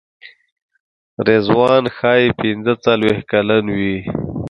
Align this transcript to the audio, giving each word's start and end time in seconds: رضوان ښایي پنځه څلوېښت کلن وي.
رضوان 1.27 1.83
ښایي 1.97 2.27
پنځه 2.39 2.73
څلوېښت 2.83 3.23
کلن 3.31 3.65
وي. 3.77 3.97